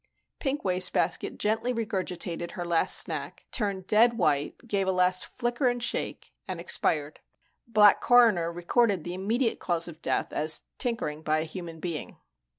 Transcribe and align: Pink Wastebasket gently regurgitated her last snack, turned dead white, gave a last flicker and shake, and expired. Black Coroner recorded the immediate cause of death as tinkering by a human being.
Pink 0.39 0.63
Wastebasket 0.65 1.37
gently 1.37 1.71
regurgitated 1.73 2.53
her 2.53 2.65
last 2.65 2.97
snack, 2.97 3.45
turned 3.51 3.85
dead 3.85 4.17
white, 4.17 4.57
gave 4.67 4.87
a 4.87 4.91
last 4.91 5.27
flicker 5.37 5.67
and 5.67 5.83
shake, 5.83 6.33
and 6.47 6.59
expired. 6.59 7.19
Black 7.67 8.01
Coroner 8.01 8.51
recorded 8.51 9.03
the 9.03 9.13
immediate 9.13 9.59
cause 9.59 9.87
of 9.87 10.01
death 10.01 10.33
as 10.33 10.61
tinkering 10.79 11.21
by 11.21 11.41
a 11.41 11.43
human 11.43 11.79
being. 11.79 12.17